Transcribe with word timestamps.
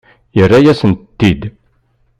Yerra-yasent-tent-id. 0.37 1.41